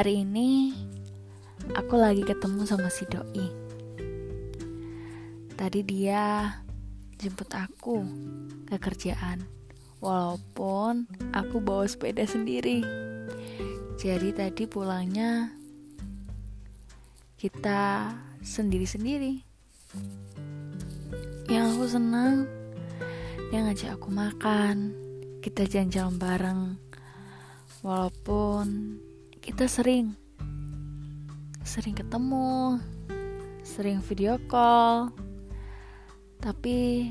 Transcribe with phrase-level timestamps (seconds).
[0.00, 0.72] Hari ini
[1.76, 3.52] aku lagi ketemu sama si doi.
[5.52, 6.56] Tadi dia
[7.20, 8.00] jemput aku
[8.64, 9.44] ke kerjaan.
[10.00, 11.04] Walaupun
[11.36, 12.80] aku bawa sepeda sendiri.
[14.00, 15.52] Jadi tadi pulangnya
[17.36, 19.44] kita sendiri-sendiri.
[21.52, 22.48] Yang aku senang
[23.52, 24.96] dia ngajak aku makan,
[25.44, 26.62] kita jalan-jalan bareng.
[27.84, 28.96] Walaupun
[29.40, 30.12] kita sering
[31.64, 32.76] sering ketemu,
[33.64, 35.08] sering video call.
[36.40, 37.08] Tapi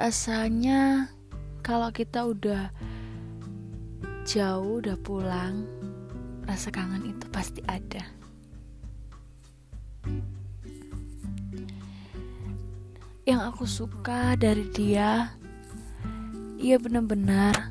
[0.00, 1.12] rasanya
[1.60, 2.72] kalau kita udah
[4.24, 5.68] jauh udah pulang,
[6.48, 8.04] rasa kangen itu pasti ada.
[13.28, 15.36] Yang aku suka dari dia,
[16.56, 17.70] ia benar-benar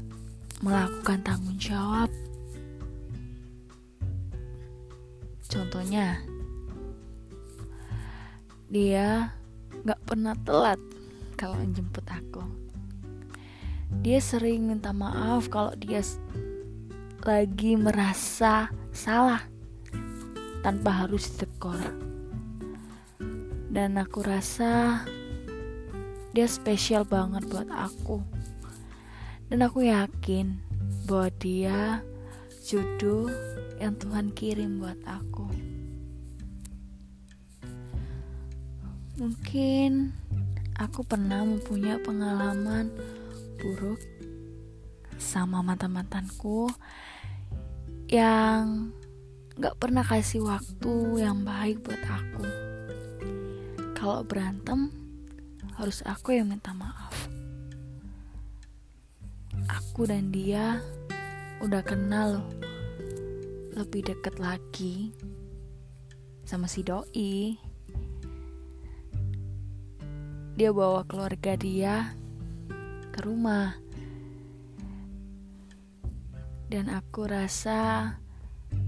[0.61, 2.20] melakukan tanggung jawab.
[5.51, 6.23] Contohnya,
[8.71, 9.35] dia
[9.83, 10.79] gak pernah telat
[11.35, 12.39] kalau menjemput aku.
[13.99, 15.99] Dia sering minta maaf kalau dia
[17.27, 19.43] lagi merasa salah
[20.63, 21.83] tanpa harus ditegur.
[23.67, 25.03] Dan aku rasa
[26.31, 28.23] dia spesial banget buat aku.
[29.51, 30.63] Dan aku yakin
[31.11, 31.99] bahwa dia
[32.71, 33.27] jodoh
[33.83, 35.43] yang Tuhan kirim buat aku.
[39.19, 40.15] Mungkin
[40.79, 42.87] aku pernah mempunyai pengalaman
[43.59, 43.99] buruk
[45.19, 46.71] sama mantan-mantanku
[48.07, 48.95] yang
[49.59, 52.47] gak pernah kasih waktu yang baik buat aku.
[53.99, 54.95] Kalau berantem,
[55.75, 57.11] harus aku yang minta maaf.
[59.67, 60.79] Aku dan dia
[61.61, 62.41] udah kenal
[63.75, 65.15] lebih deket lagi
[66.43, 67.55] sama si doi.
[70.55, 72.11] Dia bawa keluarga dia
[73.15, 73.75] ke rumah.
[76.71, 78.15] Dan aku rasa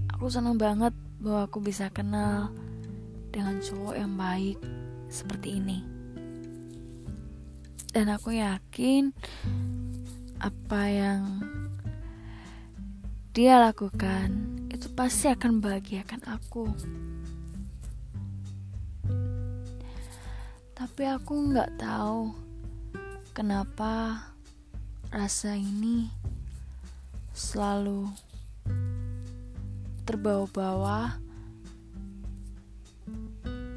[0.08, 2.48] aku senang banget bahwa aku bisa kenal
[3.28, 4.56] dengan cowok yang baik
[5.12, 5.94] seperti ini
[7.94, 9.14] dan aku yakin
[10.42, 11.22] apa yang
[13.30, 16.66] dia lakukan itu pasti akan bahagiakan aku.
[20.74, 22.34] Tapi aku nggak tahu
[23.30, 24.18] kenapa
[25.14, 26.10] rasa ini
[27.30, 28.10] selalu
[30.02, 31.22] terbawa-bawa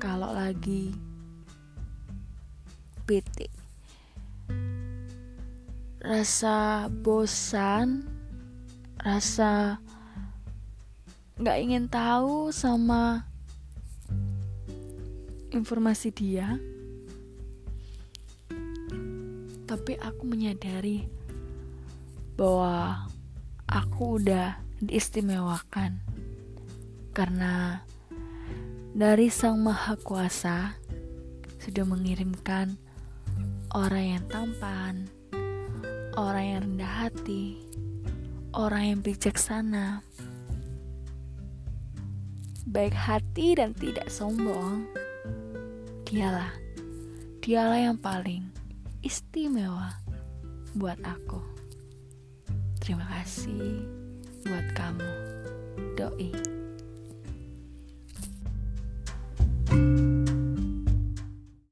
[0.02, 0.98] kalau lagi
[3.06, 3.54] bete.
[6.02, 8.02] Rasa bosan,
[8.98, 9.78] rasa
[11.38, 13.30] nggak ingin tahu sama
[15.54, 16.58] informasi dia.
[19.68, 21.06] Tapi aku menyadari
[22.34, 23.06] bahwa
[23.70, 26.02] aku udah diistimewakan
[27.14, 27.82] karena
[28.98, 30.74] dari Sang Maha Kuasa
[31.62, 32.78] sudah mengirimkan
[33.76, 34.96] orang yang tampan,
[36.18, 37.62] orang yang rendah hati,
[38.56, 40.02] orang yang bijaksana,
[42.68, 44.84] baik hati dan tidak sombong.
[46.04, 46.52] Dialah,
[47.40, 48.52] dialah yang paling
[49.04, 49.96] istimewa
[50.76, 51.40] buat aku.
[52.84, 53.84] Terima kasih
[54.44, 55.12] buat kamu,
[55.96, 56.57] doi.